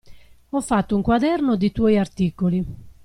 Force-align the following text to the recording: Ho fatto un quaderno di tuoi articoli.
Ho 0.49 0.61
fatto 0.61 0.95
un 0.95 1.03
quaderno 1.03 1.55
di 1.55 1.71
tuoi 1.71 1.99
articoli. 1.99 2.65